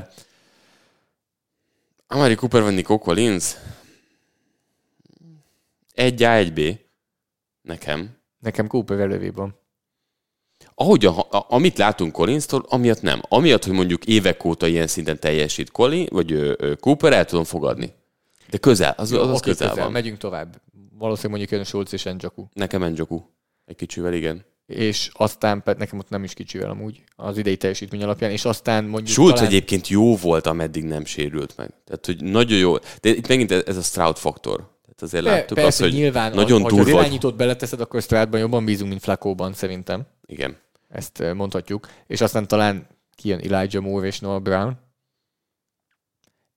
Amari 2.06 2.34
Cooper 2.34 2.62
vagy 2.62 2.74
Nico 2.74 2.98
Collins? 2.98 3.56
Egy 5.92 6.22
A, 6.22 6.32
egy 6.32 6.52
B. 6.52 6.78
Nekem. 7.62 8.16
Nekem 8.38 8.66
Cooper 8.66 8.98
elővé 8.98 9.28
van. 9.28 9.58
Ahogy 10.80 11.06
a, 11.06 11.18
a, 11.18 11.46
amit 11.48 11.78
látunk 11.78 12.12
Collins-tól, 12.12 12.64
amiatt 12.68 13.02
nem. 13.02 13.20
Amiatt, 13.28 13.64
hogy 13.64 13.72
mondjuk 13.74 14.04
évek 14.04 14.44
óta 14.44 14.66
ilyen 14.66 14.86
szinten 14.86 15.20
teljesít 15.20 15.70
Collins, 15.70 16.08
vagy 16.10 16.32
ö, 16.32 16.54
ö, 16.58 16.76
Cooper, 16.76 17.12
el 17.12 17.24
tudom 17.24 17.44
fogadni. 17.44 17.92
De 18.50 18.58
közel, 18.58 18.94
az, 18.96 19.12
az, 19.12 19.28
az 19.28 19.36
Oké, 19.36 19.50
közel, 19.50 19.74
van. 19.74 19.92
Megyünk 19.92 20.18
tovább. 20.18 20.60
Valószínűleg 20.98 21.38
mondjuk 21.38 21.50
jön 21.50 21.64
Schultz 21.64 21.92
és 21.92 22.08
Njoku. 22.18 22.44
Nekem 22.52 22.84
Njoku. 22.84 23.20
Egy 23.64 23.76
kicsivel, 23.76 24.12
igen. 24.12 24.44
És 24.66 25.10
aztán, 25.12 25.62
nekem 25.64 25.98
ott 25.98 26.08
nem 26.08 26.24
is 26.24 26.34
kicsivel 26.34 26.70
amúgy, 26.70 27.02
az 27.16 27.38
idei 27.38 27.56
teljesítmény 27.56 28.02
alapján, 28.02 28.30
és 28.30 28.44
aztán 28.44 28.84
mondjuk 28.84 29.08
Schultz 29.08 29.34
talán... 29.34 29.50
egyébként 29.50 29.88
jó 29.88 30.16
volt, 30.16 30.46
ameddig 30.46 30.84
nem 30.84 31.04
sérült 31.04 31.56
meg. 31.56 31.70
Tehát, 31.84 32.06
hogy 32.06 32.24
nagyon 32.24 32.58
jó. 32.58 32.74
De 33.00 33.08
itt 33.08 33.28
megint 33.28 33.50
ez 33.50 33.76
a 33.76 33.82
Stroud 33.82 34.16
faktor. 34.16 34.56
Tehát 34.56 35.02
azért 35.02 35.24
Pe- 35.24 35.32
láttuk 35.32 35.54
persze, 35.54 35.68
azt, 35.68 35.80
hogy 35.80 35.92
nyilván, 35.92 36.34
nagyon 36.34 36.62
ha, 36.62 36.68
durva. 36.68 36.84
Ha 36.84 36.90
az 36.98 37.04
irányítót 37.04 37.36
beleteszed, 37.36 37.80
akkor 37.80 38.02
Stradban 38.02 38.40
jobban 38.40 38.64
bízunk, 38.64 38.90
mint 38.90 39.02
Flakóban, 39.02 39.52
szerintem. 39.52 40.06
Igen. 40.26 40.56
Ezt 40.88 41.22
mondhatjuk. 41.34 41.88
És 42.06 42.20
aztán 42.20 42.48
talán 42.48 42.86
kijön 43.14 43.40
Elijah 43.52 43.82
Moore 43.84 44.06
és 44.06 44.18
Noah 44.20 44.42
Brown. 44.42 44.76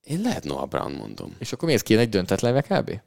Én 0.04 0.20
lehet 0.20 0.44
Noah 0.44 0.68
Brown 0.68 0.92
mondom. 0.92 1.36
És 1.38 1.52
akkor 1.52 1.68
miért 1.68 1.82
kijön 1.82 2.00
egy 2.02 2.08
döntetlenve 2.08 2.60
kb? 2.62 3.00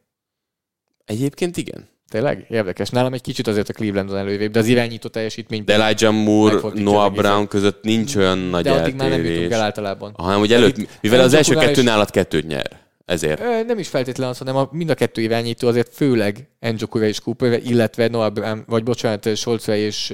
Egyébként 1.05 1.57
igen. 1.57 1.87
Tényleg? 2.09 2.45
Érdekes. 2.49 2.89
Nálam 2.89 3.13
egy 3.13 3.21
kicsit 3.21 3.47
azért 3.47 3.69
a 3.69 3.73
Cleveland 3.73 4.09
van 4.09 4.17
előrébb, 4.17 4.51
de 4.51 4.59
az 4.59 4.67
irányító 4.67 5.07
teljesítmény... 5.09 5.63
De 5.63 5.73
Elijah 5.73 6.13
Moore, 6.13 6.59
Noah. 6.73 7.13
Brown 7.13 7.47
között 7.47 7.83
nincs 7.83 8.15
olyan 8.15 8.37
nagy 8.37 8.63
de 8.63 8.71
addig 8.71 8.95
már 8.95 9.09
nem 9.09 9.17
jutunk 9.17 9.33
eltérés. 9.33 9.53
el 9.53 9.61
általában. 9.61 10.13
Hanem, 10.17 10.39
hogy 10.39 10.53
előtt, 10.53 11.01
mivel 11.01 11.19
az 11.19 11.33
első 11.33 11.53
Kurális- 11.53 11.75
kettőn 11.75 11.91
állat 11.91 12.09
kettőt 12.09 12.47
nyer. 12.47 12.83
Ezért. 13.05 13.39
Ö, 13.39 13.63
Nem 13.63 13.79
is 13.79 13.87
feltétlenül 13.87 14.31
az, 14.31 14.37
hanem 14.37 14.55
a, 14.55 14.69
mind 14.71 14.89
a 14.89 14.93
kettő 14.93 15.21
irányító 15.21 15.67
azért 15.67 15.93
főleg 15.93 16.49
Enjokura 16.59 17.05
és 17.05 17.19
Cooper, 17.19 17.61
illetve 17.65 18.07
Noah 18.07 18.31
Brown, 18.31 18.63
vagy 18.67 18.83
bocsánat, 18.83 19.35
Scholzre 19.35 19.77
és 19.77 20.13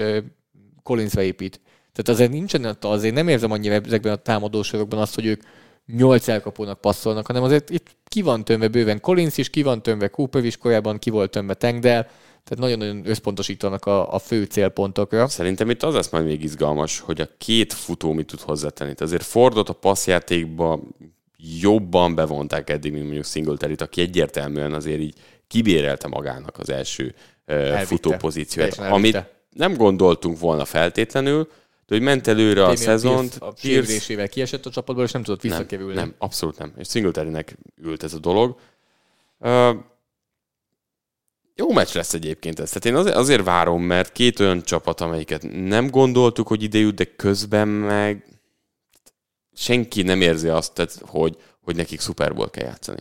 Collinsre 0.84 1.24
épít. 1.24 1.60
Tehát 1.94 2.20
azért 2.20 2.32
nincsen 2.32 2.78
azért 2.82 3.14
nem 3.14 3.28
érzem 3.28 3.52
annyira 3.52 3.74
ezekben 3.74 4.14
a 4.14 4.16
támadósorokban 4.16 5.00
azt, 5.00 5.16
hogy 5.16 5.26
ők 5.26 5.42
nyolc 5.86 6.28
elkapónak 6.28 6.82
passzolnak, 6.82 7.28
hanem 7.28 7.44
azért 7.44 7.70
itt 7.70 7.88
ki 8.08 8.22
van 8.22 8.44
tömve 8.44 8.68
bőven 8.68 9.00
Collins 9.00 9.38
is, 9.38 9.50
ki 9.50 9.62
van 9.64 9.82
tömve 9.84 10.08
Cooper 10.08 10.46
is, 10.46 10.58
korábban 10.58 11.00
ki 11.00 11.10
volt 11.10 11.32
tömve 11.32 11.54
Tengdel, 11.54 12.04
tehát 12.44 12.58
nagyon-nagyon 12.58 13.02
összpontosítanak 13.06 13.86
a, 13.86 14.14
a 14.14 14.20
fő 14.20 14.44
célpontokra. 14.44 15.28
Szerintem 15.28 15.70
itt 15.70 15.84
az 15.84 15.94
lesz 15.94 16.10
majd 16.10 16.26
még 16.26 16.44
izgalmas, 16.44 17.00
hogy 17.00 17.22
a 17.22 17.30
két 17.38 17.74
futó 17.74 18.12
mit 18.14 18.26
tud 18.26 18.40
hozzátenni. 18.40 18.94
Azért 18.98 19.24
Fordot 19.24 19.70
a 19.70 19.74
passzjátékba 19.74 20.80
jobban 21.62 22.16
bevonták 22.16 22.70
eddig, 22.70 22.92
mint 22.92 23.04
mondjuk 23.04 23.26
singletary 23.26 23.76
aki 23.78 24.02
egyértelműen 24.02 24.74
azért 24.74 25.00
így 25.00 25.16
kibérelte 25.48 26.08
magának 26.08 26.58
az 26.58 26.70
első 26.70 27.16
uh, 27.48 27.80
futó 27.80 28.12
pozíciót, 28.12 28.74
amit 28.74 29.16
elvitte. 29.16 29.41
Nem 29.56 29.74
gondoltunk 29.74 30.40
volna 30.40 30.66
feltétlenül, 30.66 31.44
de 31.86 31.96
hogy 31.98 32.02
ment 32.02 32.28
előre 32.28 32.62
a 32.62 32.68
Damian 32.68 32.84
szezont, 32.84 33.36
a 33.40 33.54
sérülésével 33.58 34.30
kiesett 34.30 34.66
a 34.66 34.70
csapatból, 34.70 35.06
és 35.06 35.12
nem 35.12 35.24
tudott 35.24 35.42
nem, 35.42 35.52
visszakerülni. 35.52 35.94
nem, 35.94 36.16
abszolút 36.18 36.58
nem. 36.58 36.74
És 36.78 36.88
Singletarynek 36.90 37.58
ült 37.82 38.04
ez 38.04 38.14
a 38.14 38.20
dolog. 38.20 38.60
Uh, 39.40 39.76
jó 41.56 41.72
meccs 41.72 41.94
lesz 41.96 42.14
egyébként 42.14 42.60
ez. 42.60 42.68
Tehát 42.68 42.86
én 42.86 42.96
azért, 42.96 43.16
azért 43.16 43.44
várom, 43.44 43.84
mert 43.84 44.12
két 44.12 44.40
olyan 44.40 44.64
csapat, 44.64 45.02
amelyiket 45.02 45.48
nem 45.52 45.90
gondoltuk, 45.90 46.48
hogy 46.48 46.64
ide 46.64 46.78
jut, 46.78 46.96
de 46.96 47.04
közben 47.16 47.68
meg 47.68 48.26
senki 49.54 50.02
nem 50.02 50.22
érzi 50.22 50.48
azt, 50.48 50.74
tehát, 50.74 51.02
hogy, 51.06 51.38
hogy 51.62 51.76
nekik 51.76 52.00
Super 52.02 52.34
Bowl 52.34 52.50
kell 52.50 52.66
játszani. 52.66 52.98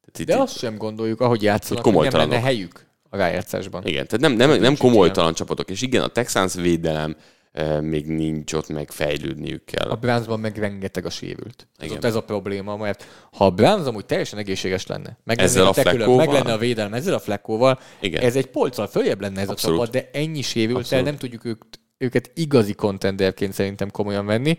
Tehát 0.00 0.18
itt, 0.18 0.26
De 0.26 0.34
itt, 0.34 0.40
azt 0.40 0.58
sem 0.58 0.76
gondoljuk, 0.76 1.20
ahogy 1.20 1.42
játszanak, 1.42 1.84
Hogy 1.84 1.94
hogy, 1.94 2.02
nem 2.02 2.12
komolytalanok. 2.12 2.32
lenne 2.32 2.44
helyük 2.44 2.86
a 3.10 3.16
rájátszásban. 3.16 3.86
igen, 3.86 4.06
tehát 4.06 4.20
nem, 4.20 4.32
nem, 4.32 4.50
nem 4.50 4.60
Nincs 4.60 4.78
komolytalan 4.78 5.34
csapatok. 5.34 5.70
És 5.70 5.82
igen, 5.82 6.02
a 6.02 6.08
Texans 6.08 6.54
védelem 6.54 7.16
eh, 7.52 7.80
még 7.80 8.06
nincs 8.06 8.52
ott, 8.52 8.68
meg 8.68 8.90
fejlődniük 8.90 9.64
kell. 9.64 9.88
A 9.90 9.94
Brownsban 9.94 10.40
meg 10.40 10.56
rengeteg 10.56 11.06
a 11.06 11.10
sérült. 11.10 11.68
Igen. 11.80 11.96
ott 11.96 12.04
ez 12.04 12.14
a 12.14 12.20
probléma, 12.20 12.76
mert 12.76 13.04
ha 13.32 13.44
a 13.46 13.50
Browns 13.50 13.86
amúgy 13.86 14.06
teljesen 14.06 14.38
egészséges 14.38 14.86
lenne, 14.86 15.18
meg 15.24 15.38
Ezzel 15.38 15.58
lenne 15.58 15.70
a 15.70 15.72
tekülök, 15.72 15.96
Fleckóval? 15.96 16.26
meg 16.26 16.34
lenne 16.34 16.52
a 16.52 16.58
védelem, 16.58 16.94
ezzel 16.94 17.14
a 17.14 17.18
flekkóval, 17.18 17.80
Igen. 18.00 18.22
ez 18.22 18.36
egy 18.36 18.46
polccal 18.46 18.86
följebb 18.86 19.20
lenne 19.20 19.40
ez 19.40 19.48
Abszolút. 19.48 19.80
a 19.80 19.86
csapat, 19.86 20.02
de 20.02 20.18
ennyi 20.18 20.42
sérültel 20.42 21.02
nem 21.02 21.16
tudjuk 21.16 21.44
ők, 21.44 21.62
őket 21.98 22.30
igazi 22.34 22.74
contenderként 22.74 23.52
szerintem 23.52 23.90
komolyan 23.90 24.26
venni. 24.26 24.58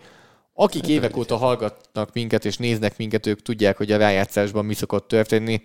Akik 0.54 0.88
évek 0.88 1.18
óta 1.18 1.36
hallgatnak 1.38 2.14
minket 2.14 2.46
és 2.46 2.58
néznek 2.58 2.98
minket, 2.98 3.26
ők 3.28 3.42
tudják, 3.42 3.78
hogy 3.78 3.92
a 3.92 3.98
rájátszásban 3.98 4.66
mi 4.66 4.74
szokott 4.74 5.08
történni. 5.08 5.64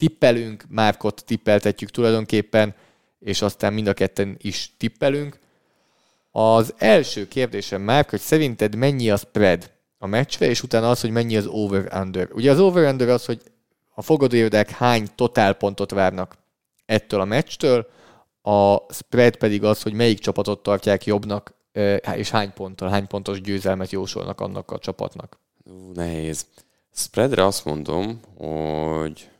Tippelünk, 0.00 0.64
Márkot 0.68 1.24
tippeltetjük 1.26 1.90
tulajdonképpen, 1.90 2.74
és 3.18 3.42
aztán 3.42 3.72
mind 3.72 3.86
a 3.86 3.92
ketten 3.92 4.36
is 4.38 4.72
tippelünk. 4.78 5.38
Az 6.30 6.74
első 6.78 7.28
kérdésem 7.28 7.82
már, 7.82 8.06
hogy 8.08 8.20
szerinted 8.20 8.74
mennyi 8.74 9.10
a 9.10 9.16
spread 9.16 9.70
a 9.98 10.06
meccsre, 10.06 10.46
és 10.46 10.62
utána 10.62 10.90
az, 10.90 11.00
hogy 11.00 11.10
mennyi 11.10 11.36
az 11.36 11.46
over-under. 11.46 12.28
Ugye 12.32 12.50
az 12.50 12.60
over-under 12.60 13.08
az, 13.08 13.24
hogy 13.24 13.42
a 13.94 14.02
fogadóirodák 14.02 14.70
hány 14.70 15.08
totál 15.14 15.52
pontot 15.54 15.90
várnak 15.90 16.36
ettől 16.86 17.20
a 17.20 17.24
meccstől, 17.24 17.90
a 18.42 18.76
spread 18.92 19.36
pedig 19.36 19.64
az, 19.64 19.82
hogy 19.82 19.92
melyik 19.92 20.18
csapatot 20.18 20.62
tartják 20.62 21.04
jobbnak, 21.04 21.54
és 22.14 22.30
hány 22.30 22.52
ponttal, 22.52 22.88
hány 22.88 23.06
pontos 23.06 23.40
győzelmet 23.40 23.90
jósolnak 23.90 24.40
annak 24.40 24.70
a 24.70 24.78
csapatnak. 24.78 25.38
Nehéz. 25.94 26.46
Spreadre 26.94 27.44
azt 27.44 27.64
mondom, 27.64 28.20
hogy 28.36 29.30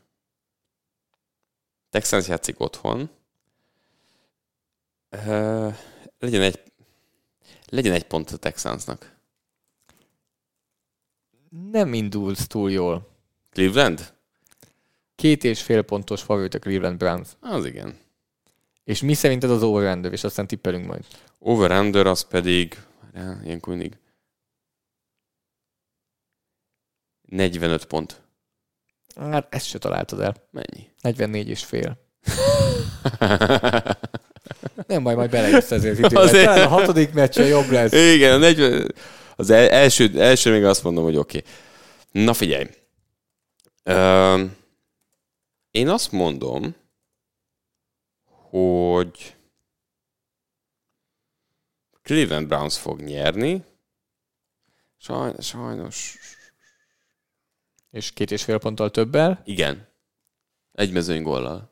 Texans 1.91 2.27
játszik 2.27 2.59
otthon. 2.59 3.09
Uh, 5.11 5.75
legyen 6.19 6.41
egy 6.41 6.59
legyen 7.65 7.93
egy 7.93 8.07
pont 8.07 8.29
a 8.29 8.37
Texansnak. 8.37 9.15
Nem 11.49 11.93
indulsz 11.93 12.47
túl 12.47 12.71
jól. 12.71 13.09
Cleveland? 13.49 14.13
Két 15.15 15.43
és 15.43 15.61
fél 15.61 15.81
pontos 15.81 16.21
favorit 16.21 16.53
a 16.53 16.59
Cleveland 16.59 16.97
Browns. 16.97 17.29
Az 17.39 17.65
igen. 17.65 17.97
És 18.83 19.01
mi 19.01 19.13
szerinted 19.13 19.49
az 19.49 19.63
over 19.63 20.11
és 20.11 20.23
aztán 20.23 20.47
tippelünk 20.47 20.85
majd. 20.85 21.05
Over-under 21.39 22.07
az 22.07 22.21
pedig, 22.21 22.83
ilyenkor 23.43 23.75
mindig 23.75 23.97
45 27.21 27.85
pont. 27.85 28.20
Hát 29.29 29.47
ezt 29.49 29.65
se 29.65 29.77
találtad 29.77 30.19
el. 30.19 30.35
Mennyi? 30.51 30.89
44 31.01 31.49
és 31.49 31.63
fél. 31.63 31.97
Nem 34.87 35.03
baj, 35.03 35.15
majd 35.15 35.29
belejössz 35.29 35.71
ezért 35.71 35.97
idővel. 35.97 36.23
Azért. 36.23 36.45
Talán 36.45 36.65
a 36.65 36.69
hatodik 36.69 37.13
meccsen 37.13 37.47
jobb 37.47 37.69
lesz. 37.69 37.91
Igen, 37.91 38.33
a 38.33 38.37
40, 38.37 38.93
az 39.35 39.49
el, 39.49 39.69
első, 39.69 40.21
első 40.21 40.51
még 40.51 40.65
azt 40.65 40.83
mondom, 40.83 41.03
hogy 41.03 41.15
oké. 41.15 41.37
Okay. 41.37 42.23
Na 42.23 42.33
figyelj. 42.33 42.67
Ö, 43.83 44.43
én 45.71 45.89
azt 45.89 46.11
mondom, 46.11 46.75
hogy 48.49 49.35
Cleveland 52.03 52.47
Browns 52.47 52.77
fog 52.77 53.01
nyerni. 53.01 53.63
Sajnos, 54.97 55.45
sajnos. 55.45 56.17
És 57.91 58.11
két 58.11 58.31
és 58.31 58.43
fél 58.43 58.57
ponttal 58.57 58.89
többel. 58.89 59.41
Igen. 59.45 59.87
Egy 60.71 60.91
mezőnygóllal. 60.91 61.71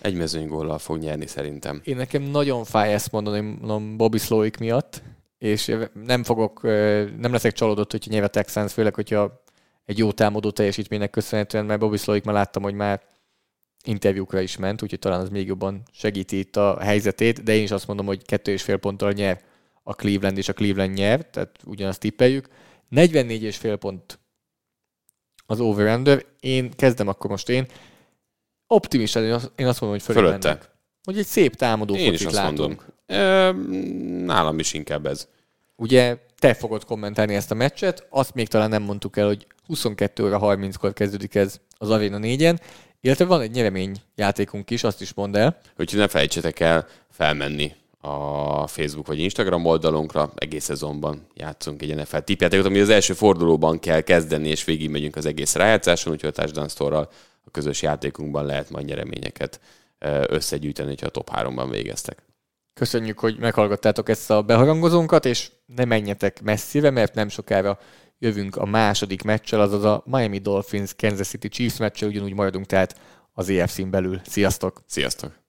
Egy 0.00 0.14
mezőnygóllal 0.14 0.78
fog 0.78 0.98
nyerni 0.98 1.26
szerintem. 1.26 1.80
Én 1.84 1.96
nekem 1.96 2.22
nagyon 2.22 2.64
fáj 2.64 2.92
ezt 2.92 3.12
mondani 3.12 3.40
mondom, 3.40 3.96
Bobby 3.96 4.18
Slowick 4.18 4.58
miatt, 4.58 5.02
és 5.38 5.76
nem 5.92 6.24
fogok, 6.24 6.62
nem 6.62 7.32
leszek 7.32 7.52
csalódott, 7.52 7.90
hogyha 7.90 8.22
a 8.22 8.28
Texans, 8.28 8.72
főleg, 8.72 8.94
hogyha 8.94 9.42
egy 9.84 9.98
jó 9.98 10.12
támadó 10.12 10.50
teljesítménynek 10.50 11.10
köszönhetően, 11.10 11.64
mert 11.64 11.80
Bobby 11.80 11.96
Slowick 11.96 12.24
már 12.24 12.34
láttam, 12.34 12.62
hogy 12.62 12.74
már 12.74 13.02
interjúkra 13.84 14.40
is 14.40 14.56
ment, 14.56 14.82
úgyhogy 14.82 14.98
talán 14.98 15.20
az 15.20 15.28
még 15.28 15.46
jobban 15.46 15.82
segíti 15.92 16.38
itt 16.38 16.56
a 16.56 16.80
helyzetét, 16.80 17.42
de 17.42 17.54
én 17.54 17.62
is 17.62 17.70
azt 17.70 17.86
mondom, 17.86 18.06
hogy 18.06 18.24
kettő 18.24 18.52
és 18.52 18.62
fél 18.62 18.76
ponttal 18.76 19.12
nyer 19.12 19.42
a 19.82 19.94
Cleveland, 19.94 20.38
és 20.38 20.48
a 20.48 20.52
Cleveland 20.52 20.94
nyer, 20.94 21.30
tehát 21.30 21.58
ugyanazt 21.64 22.00
tippeljük. 22.00 22.48
44 22.88 23.42
és 23.42 23.56
fél 23.56 23.76
pont 23.76 24.18
az 25.46 25.60
over 25.60 26.26
Én 26.40 26.70
kezdem 26.70 27.08
akkor 27.08 27.30
most 27.30 27.48
én. 27.48 27.66
Optimista, 28.66 29.24
én 29.24 29.32
azt, 29.32 29.50
mondom, 29.56 29.88
hogy 29.90 30.02
fölé 30.02 30.18
Fölötte. 30.18 30.48
mennek. 30.48 30.70
Hogy 31.04 31.18
egy 31.18 31.26
szép 31.26 31.54
támadó 31.54 31.94
Én 31.94 32.12
is 32.12 32.24
azt 32.24 32.34
látunk. 32.34 32.84
mondom. 33.06 34.24
Nálam 34.24 34.58
is 34.58 34.72
inkább 34.72 35.06
ez. 35.06 35.28
Ugye 35.76 36.16
te 36.38 36.54
fogod 36.54 36.84
kommentálni 36.84 37.34
ezt 37.34 37.50
a 37.50 37.54
meccset, 37.54 38.06
azt 38.10 38.34
még 38.34 38.48
talán 38.48 38.68
nem 38.68 38.82
mondtuk 38.82 39.16
el, 39.16 39.26
hogy 39.26 39.46
22 39.66 40.24
óra 40.24 40.38
30-kor 40.42 40.92
kezdődik 40.92 41.34
ez 41.34 41.60
az 41.78 41.90
Arena 41.90 42.18
4-en, 42.22 42.58
illetve 43.00 43.24
van 43.24 43.40
egy 43.40 43.50
nyeremény 43.50 43.96
játékunk 44.14 44.70
is, 44.70 44.84
azt 44.84 45.00
is 45.00 45.14
mondd 45.14 45.36
el. 45.36 45.58
Úgyhogy 45.78 45.98
ne 45.98 46.08
felejtsetek 46.08 46.60
el 46.60 46.86
felmenni 47.10 47.74
a 48.06 48.66
Facebook 48.66 49.06
vagy 49.06 49.18
Instagram 49.18 49.64
oldalunkra. 49.64 50.32
Egész 50.36 50.64
szezonban 50.64 51.26
játszunk 51.34 51.82
egy 51.82 51.94
NFL 51.94 52.16
tippjátékot, 52.16 52.66
ami 52.66 52.80
az 52.80 52.88
első 52.88 53.12
fordulóban 53.12 53.78
kell 53.78 54.00
kezdeni, 54.00 54.48
és 54.48 54.64
végig 54.64 54.90
megyünk 54.90 55.16
az 55.16 55.26
egész 55.26 55.54
rájátszáson, 55.54 56.12
úgyhogy 56.12 56.28
a 56.28 56.32
Touchdown 56.32 56.68
Store-ral 56.68 57.08
a 57.44 57.50
közös 57.50 57.82
játékunkban 57.82 58.46
lehet 58.46 58.70
majd 58.70 58.86
nyereményeket 58.86 59.60
összegyűjteni, 60.26 60.94
ha 61.00 61.06
a 61.06 61.10
top 61.10 61.30
3-ban 61.34 61.68
végeztek. 61.70 62.22
Köszönjük, 62.74 63.18
hogy 63.18 63.38
meghallgattátok 63.38 64.08
ezt 64.08 64.30
a 64.30 64.42
beharangozónkat, 64.42 65.24
és 65.24 65.50
ne 65.66 65.84
menjetek 65.84 66.42
messzire, 66.42 66.90
mert 66.90 67.14
nem 67.14 67.28
sokára 67.28 67.78
jövünk 68.18 68.56
a 68.56 68.64
második 68.64 69.22
meccsel, 69.22 69.60
azaz 69.60 69.84
a 69.84 70.02
Miami 70.04 70.38
Dolphins 70.38 70.94
Kansas 70.96 71.28
City 71.28 71.48
Chiefs 71.48 71.76
meccsel, 71.76 72.08
ugyanúgy 72.08 72.34
maradunk 72.34 72.66
tehát 72.66 73.00
az 73.32 73.48
EFC-n 73.48 73.90
belül. 73.90 74.20
Sziasztok! 74.24 74.82
Sziasztok! 74.86 75.45